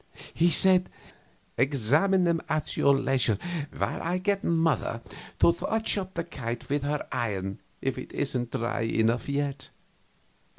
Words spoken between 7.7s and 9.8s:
if it isn't dry enough yet."